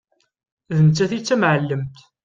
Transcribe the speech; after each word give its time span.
D 0.75 0.77
nettat 0.85 1.11
i 1.17 1.19
d 1.21 1.23
tamεellemt. 1.27 1.97